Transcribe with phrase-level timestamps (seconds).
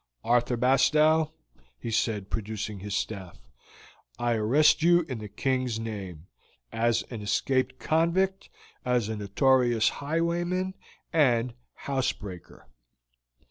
[0.23, 1.31] "Arthur Bastow,"
[1.77, 3.37] he said, producing his staff,
[4.17, 6.25] "I arrest you in the King's name,
[6.71, 8.49] as an escaped convict,
[8.83, 10.73] as a notorious highwayman
[11.13, 11.53] and
[11.85, 12.65] house breaker."